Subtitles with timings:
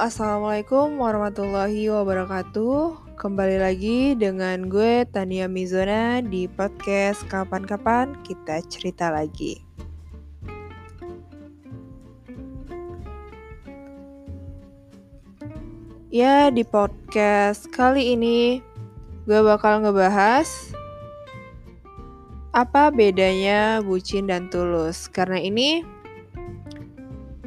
[0.00, 3.12] Assalamualaikum warahmatullahi wabarakatuh.
[3.20, 9.60] Kembali lagi dengan gue Tania Mizona di podcast Kapan-kapan kita cerita lagi.
[16.08, 18.64] Ya, di podcast kali ini
[19.28, 20.48] gue bakal ngebahas
[22.56, 25.12] apa bedanya bucin dan tulus.
[25.12, 25.99] Karena ini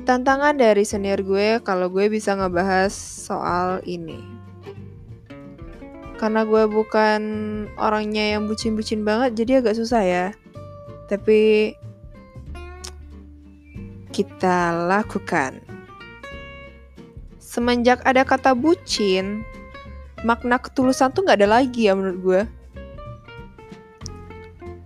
[0.03, 4.19] tantangan dari senior gue kalau gue bisa ngebahas soal ini.
[6.19, 7.21] Karena gue bukan
[7.75, 10.25] orangnya yang bucin-bucin banget, jadi agak susah ya.
[11.07, 11.73] Tapi
[14.13, 15.59] kita lakukan.
[17.41, 19.43] Semenjak ada kata bucin,
[20.23, 22.41] makna ketulusan tuh gak ada lagi ya menurut gue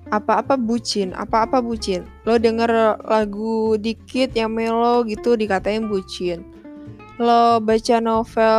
[0.10, 2.08] apa-apa bucin, apa-apa bucin.
[2.24, 6.44] Lo denger lagu dikit yang melo gitu dikatain bucin.
[7.18, 8.58] Lo baca novel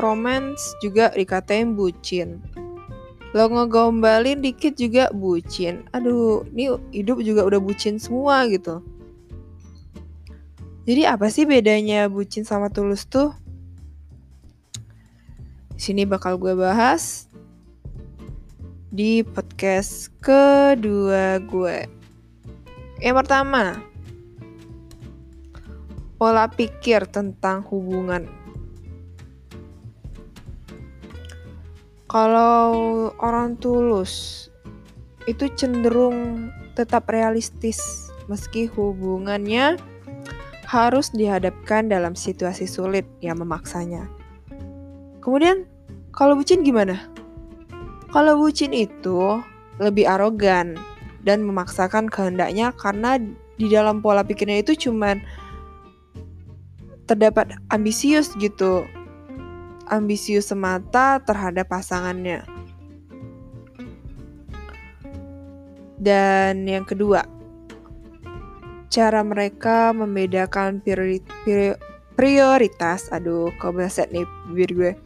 [0.00, 2.40] romance juga dikatain bucin.
[3.34, 5.84] Lo ngegombalin dikit juga bucin.
[5.92, 8.80] Aduh, ini hidup juga udah bucin semua gitu.
[10.86, 13.34] Jadi apa sih bedanya bucin sama tulus tuh?
[15.76, 17.26] Sini bakal gue bahas
[18.96, 21.84] di podcast kedua gue.
[22.96, 23.76] Yang pertama,
[26.16, 28.24] pola pikir tentang hubungan.
[32.08, 32.72] Kalau
[33.20, 34.48] orang tulus
[35.28, 39.76] itu cenderung tetap realistis meski hubungannya
[40.64, 44.08] harus dihadapkan dalam situasi sulit yang memaksanya.
[45.20, 45.68] Kemudian,
[46.16, 47.12] kalau bucin gimana?
[48.16, 49.44] Kalau bucin itu
[49.76, 50.72] lebih arogan
[51.20, 53.20] dan memaksakan kehendaknya karena
[53.60, 55.20] di dalam pola pikirnya itu cuman
[57.04, 58.88] terdapat ambisius gitu.
[59.92, 62.40] Ambisius semata terhadap pasangannya.
[66.00, 67.28] Dan yang kedua,
[68.88, 70.80] cara mereka membedakan
[72.16, 75.05] prioritas, aduh kok bahasa nih bibir gue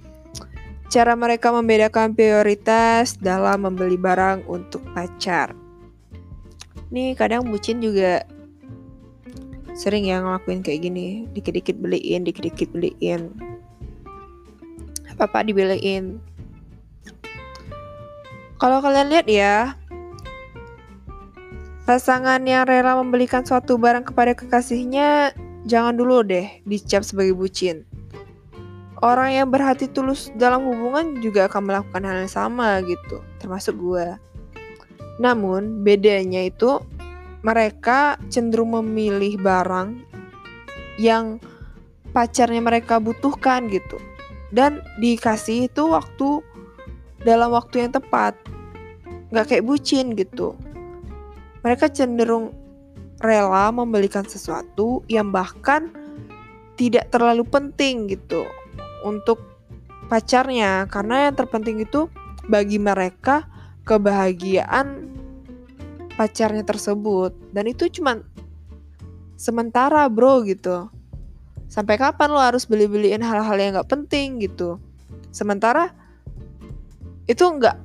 [0.91, 5.55] Cara mereka membedakan prioritas dalam membeli barang untuk pacar.
[6.91, 8.27] Nih kadang bucin juga
[9.79, 13.31] sering yang ngelakuin kayak gini, dikit-dikit beliin, dikit-dikit beliin.
[15.15, 16.19] Apa-apa dibeliin.
[18.59, 19.79] Kalau kalian lihat ya,
[21.87, 25.39] pasangan yang rela membelikan suatu barang kepada kekasihnya
[25.71, 27.90] jangan dulu deh dicap sebagai bucin.
[29.01, 34.13] Orang yang berhati tulus dalam hubungan juga akan melakukan hal yang sama gitu, termasuk gue.
[35.17, 36.85] Namun, bedanya itu
[37.41, 40.05] mereka cenderung memilih barang
[41.01, 41.41] yang
[42.13, 43.97] pacarnya mereka butuhkan gitu.
[44.53, 46.45] Dan dikasih itu waktu
[47.25, 48.37] dalam waktu yang tepat.
[49.33, 50.61] Gak kayak bucin gitu.
[51.65, 52.53] Mereka cenderung
[53.25, 55.89] rela membelikan sesuatu yang bahkan
[56.77, 58.45] tidak terlalu penting gitu
[59.05, 59.41] untuk
[60.11, 60.91] pacarnya.
[60.91, 62.11] Karena yang terpenting itu
[62.51, 63.47] bagi mereka
[63.87, 65.07] kebahagiaan
[66.19, 67.33] pacarnya tersebut.
[67.55, 68.21] Dan itu cuma
[69.39, 70.91] sementara bro gitu.
[71.71, 74.83] Sampai kapan lo harus beli-beliin hal-hal yang nggak penting gitu?
[75.31, 75.95] Sementara
[77.31, 77.79] itu nggak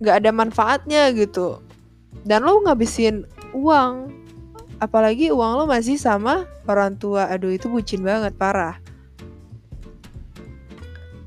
[0.00, 1.60] nggak ada manfaatnya gitu.
[2.24, 4.08] Dan lo ngabisin uang
[4.80, 7.28] apalagi uang lo masih sama orang tua.
[7.28, 8.85] Aduh itu bucin banget parah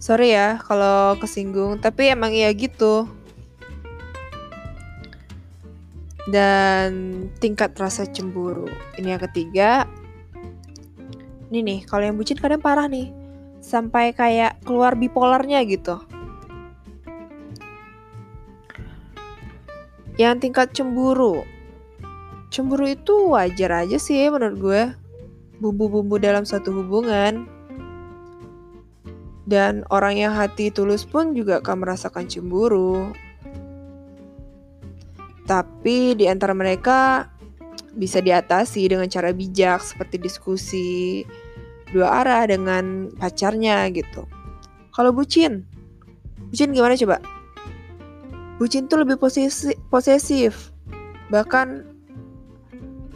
[0.09, 3.05] Sorry ya kalau kesinggung, tapi emang iya gitu.
[6.25, 6.89] Dan
[7.37, 8.65] tingkat rasa cemburu.
[8.97, 9.85] Ini yang ketiga.
[11.53, 13.13] Ini nih, kalau yang bucin kadang parah nih.
[13.61, 16.01] Sampai kayak keluar bipolarnya gitu.
[20.17, 21.45] Yang tingkat cemburu.
[22.49, 24.81] Cemburu itu wajar aja sih menurut gue.
[25.61, 27.58] Bumbu-bumbu dalam satu hubungan
[29.49, 33.09] dan orang yang hati tulus pun juga akan merasakan cemburu.
[35.49, 37.25] Tapi di antara mereka
[37.97, 41.25] bisa diatasi dengan cara bijak seperti diskusi
[41.89, 44.29] dua arah dengan pacarnya gitu.
[44.93, 45.65] Kalau bucin,
[46.53, 47.17] bucin gimana coba?
[48.61, 50.69] Bucin tuh lebih posesi posesif,
[51.33, 51.89] bahkan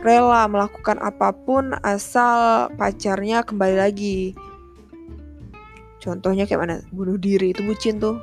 [0.02, 4.34] rela melakukan apa pun asal pacarnya kembali lagi.
[6.04, 6.76] Contohnya kayak mana?
[6.92, 8.20] Bunuh diri itu bucin tuh.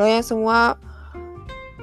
[0.00, 0.80] Lo yang semua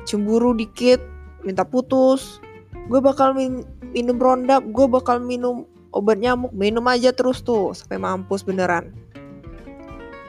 [0.10, 0.98] cemburu dikit,
[1.45, 2.42] minta putus.
[2.89, 3.62] Gue bakal min
[3.94, 8.89] minum rondap, gue bakal minum obat nyamuk, minum aja terus tuh sampai mampus beneran.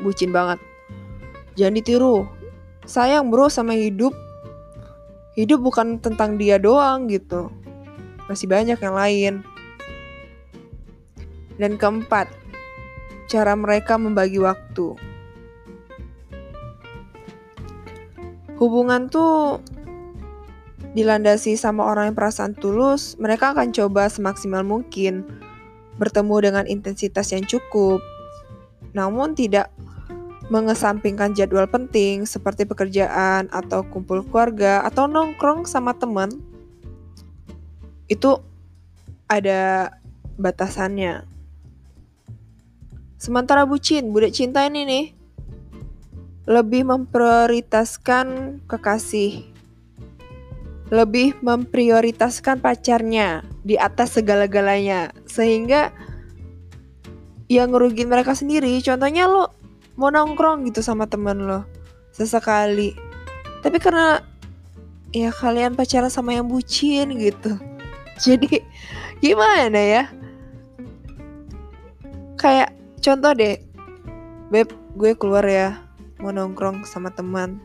[0.04, 0.60] bucin banget.
[1.56, 2.28] Jangan ditiru.
[2.84, 4.12] Sayang bro sama hidup.
[5.32, 7.48] Hidup bukan tentang dia doang gitu.
[8.28, 9.34] Masih banyak yang lain.
[11.56, 12.28] Dan keempat,
[13.30, 14.96] cara mereka membagi waktu.
[18.54, 19.58] Hubungan tuh
[20.94, 25.26] dilandasi sama orang yang perasaan tulus, mereka akan coba semaksimal mungkin
[25.98, 27.98] bertemu dengan intensitas yang cukup,
[28.94, 29.74] namun tidak
[30.52, 36.30] mengesampingkan jadwal penting seperti pekerjaan atau kumpul keluarga atau nongkrong sama teman.
[38.06, 38.44] Itu
[39.26, 39.90] ada
[40.38, 41.33] batasannya.
[43.24, 45.04] Sementara bucin, budak cinta ini nih
[46.44, 49.48] lebih memprioritaskan kekasih.
[50.92, 55.16] Lebih memprioritaskan pacarnya di atas segala-galanya.
[55.24, 55.88] Sehingga
[57.48, 59.56] yang ngerugin mereka sendiri contohnya lo
[59.96, 61.64] mau nongkrong gitu sama temen lo
[62.12, 62.92] sesekali.
[63.64, 64.20] Tapi karena
[65.16, 67.56] ya kalian pacaran sama yang bucin gitu.
[68.28, 68.60] Jadi
[69.24, 70.04] gimana ya?
[72.36, 73.60] Kayak contoh deh.
[74.48, 75.84] Beb gue keluar ya.
[76.24, 77.60] Mau nongkrong sama teman.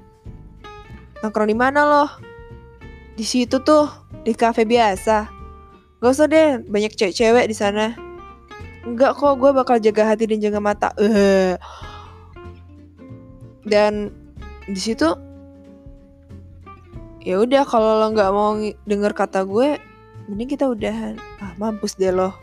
[1.23, 2.11] Nongkrong di mana loh?
[3.15, 3.87] Di situ tuh
[4.27, 5.31] di cafe biasa.
[6.03, 7.95] Gak usah deh banyak cewek-cewek di sana.
[8.83, 10.89] Enggak kok gue bakal jaga hati dan jaga mata.
[10.99, 11.55] Uh.
[13.69, 14.09] dan
[14.65, 15.13] di situ
[17.21, 18.57] ya udah kalau lo nggak mau
[18.89, 19.77] denger kata gue
[20.31, 21.19] mending kita udahan.
[21.43, 22.33] Ah mampus deh lo.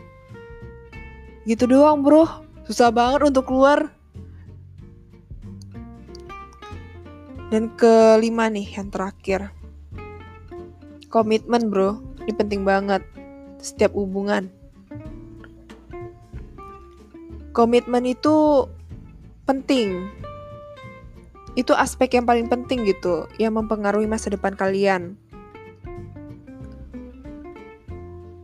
[1.43, 3.89] Gitu doang bro susah banget untuk keluar
[7.47, 9.55] dan kelima nih yang terakhir
[11.07, 12.99] Komitmen bro, ini penting banget.
[13.63, 14.51] Setiap hubungan.
[17.55, 18.67] Komitmen itu
[19.47, 20.11] penting.
[21.55, 25.15] Itu aspek yang paling penting gitu, yang mempengaruhi masa depan kalian.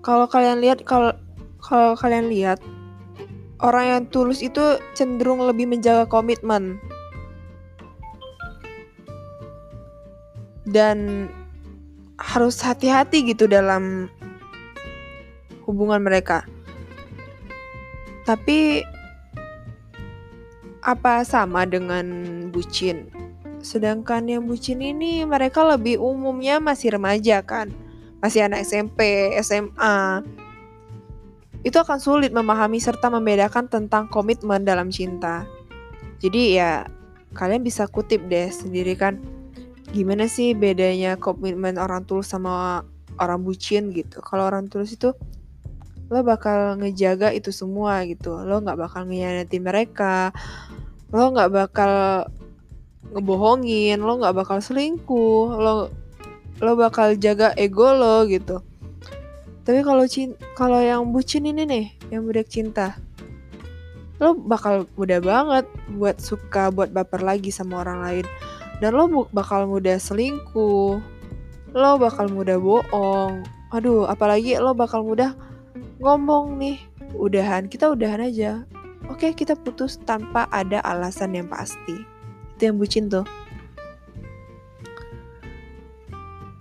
[0.07, 1.11] Kalau kalian lihat, kalau
[1.59, 2.63] kalau kalian lihat,
[3.63, 6.77] orang yang tulus itu cenderung lebih menjaga komitmen.
[10.67, 11.27] Dan
[12.19, 14.11] harus hati-hati gitu dalam
[15.63, 16.43] hubungan mereka.
[18.27, 18.83] Tapi
[20.83, 22.05] apa sama dengan
[22.51, 23.07] bucin?
[23.63, 27.71] Sedangkan yang bucin ini mereka lebih umumnya masih remaja kan.
[28.19, 30.23] Masih anak SMP, SMA.
[31.63, 35.47] Itu akan sulit memahami serta membedakan tentang komitmen dalam cinta.
[36.19, 36.83] Jadi ya
[37.31, 39.17] kalian bisa kutip deh sendiri kan
[39.95, 42.83] gimana sih bedanya komitmen orang tulus sama
[43.15, 44.19] orang bucin gitu.
[44.19, 45.15] Kalau orang tulus itu
[46.11, 48.43] lo bakal ngejaga itu semua gitu.
[48.43, 50.35] Lo nggak bakal ngeyanati mereka.
[51.15, 51.91] Lo nggak bakal
[53.15, 54.03] ngebohongin.
[54.03, 55.55] Lo nggak bakal selingkuh.
[55.55, 55.87] Lo
[56.59, 58.59] lo bakal jaga ego lo gitu
[59.63, 60.03] tapi kalau
[60.55, 62.99] kalau yang bucin ini nih yang budak cinta
[64.23, 65.65] lo bakal mudah banget
[65.99, 68.25] buat suka buat baper lagi sama orang lain.
[68.79, 71.03] Dan lo bakal mudah selingkuh
[71.73, 73.43] lo bakal mudah bohong.
[73.75, 75.35] Aduh apalagi lo bakal mudah
[75.99, 76.77] ngomong nih
[77.17, 78.63] udahan kita udahan aja.
[79.11, 81.99] Oke kita putus tanpa ada alasan yang pasti.
[82.55, 83.27] Itu yang bucin tuh.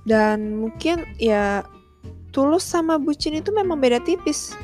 [0.03, 1.63] Dan mungkin ya
[2.33, 4.57] tulus sama bucin itu memang beda tipis.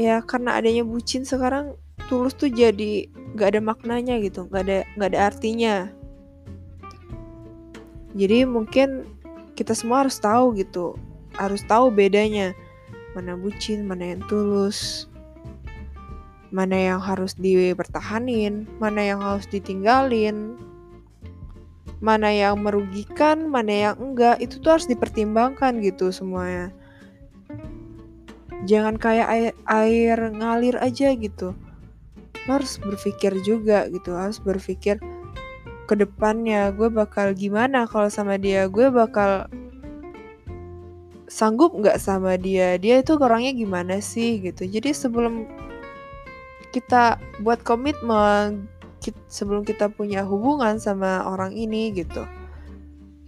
[0.00, 1.76] Ya karena adanya bucin sekarang
[2.08, 5.74] tulus tuh jadi gak ada maknanya gitu gak ada gak ada artinya.
[8.16, 9.04] Jadi mungkin
[9.54, 10.96] kita semua harus tahu gitu,
[11.36, 12.56] harus tahu bedanya.
[13.12, 15.10] Mana bucin, mana yang tulus,
[16.48, 20.56] mana yang harus dipertahanin, mana yang harus ditinggalin,
[21.98, 26.70] mana yang merugikan, mana yang enggak, itu tuh harus dipertimbangkan gitu semuanya.
[28.66, 31.54] Jangan kayak air, air ngalir aja gitu.
[32.46, 34.98] Lo harus berpikir juga gitu, harus berpikir
[35.88, 39.48] ke depannya gue bakal gimana kalau sama dia gue bakal
[41.32, 45.48] sanggup nggak sama dia dia itu orangnya gimana sih gitu jadi sebelum
[46.76, 48.68] kita buat komitmen
[49.28, 52.24] sebelum kita punya hubungan sama orang ini gitu.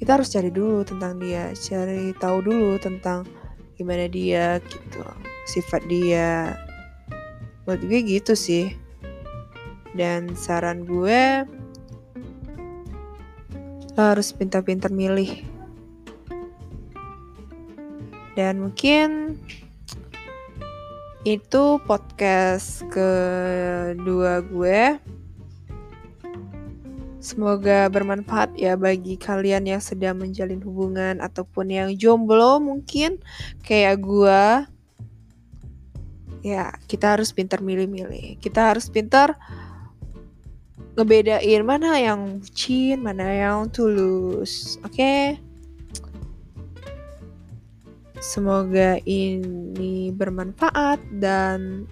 [0.01, 3.29] Kita harus cari dulu tentang dia cari tahu dulu tentang
[3.77, 5.05] gimana dia gitu
[5.45, 6.57] sifat dia.
[7.69, 8.73] Buat gue gitu sih.
[9.93, 11.45] Dan saran gue
[13.99, 15.45] lo harus pintar-pintar milih.
[18.39, 19.37] Dan mungkin
[21.29, 24.97] itu podcast kedua gue
[27.21, 33.21] Semoga bermanfaat ya bagi kalian yang sedang menjalin hubungan ataupun yang jomblo mungkin
[33.61, 34.65] kayak gua.
[36.41, 38.41] Ya, kita harus pintar milih-milih.
[38.41, 39.37] Kita harus pintar
[40.97, 44.81] ngebedain mana yang bucin, mana yang tulus.
[44.81, 44.97] Oke?
[44.97, 45.25] Okay?
[48.21, 51.85] Semoga ini bermanfaat dan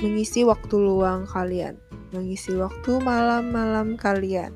[0.00, 1.76] mengisi waktu luang kalian
[2.12, 4.52] mengisi waktu malam-malam kalian.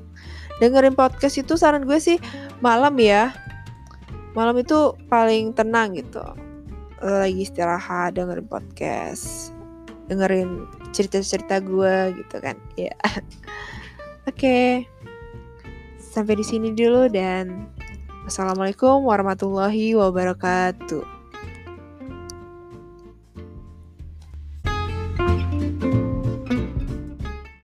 [0.61, 2.21] Dengerin podcast itu saran gue sih
[2.61, 3.33] malam ya.
[4.37, 6.21] Malam itu paling tenang gitu.
[7.01, 9.51] Lagi istirahat dengerin podcast.
[10.07, 12.55] Dengerin cerita-cerita gue gitu kan.
[12.77, 12.93] Ya.
[14.29, 14.37] Oke.
[14.37, 14.69] Okay.
[15.97, 17.69] Sampai di sini dulu dan
[18.27, 21.16] Wassalamualaikum warahmatullahi wabarakatuh.